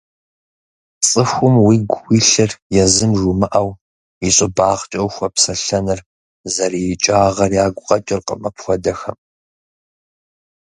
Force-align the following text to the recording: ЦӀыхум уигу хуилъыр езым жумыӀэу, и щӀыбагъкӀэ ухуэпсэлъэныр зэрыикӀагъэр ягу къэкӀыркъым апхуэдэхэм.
ЦӀыхум 1.07 1.55
уигу 1.65 1.95
хуилъыр 1.99 2.51
езым 2.83 3.11
жумыӀэу, 3.19 3.69
и 4.27 4.29
щӀыбагъкӀэ 4.35 4.99
ухуэпсэлъэныр 5.07 5.99
зэрыикӀагъэр 6.53 7.51
ягу 7.65 7.85
къэкӀыркъым 7.87 8.41
апхуэдэхэм. 8.47 9.17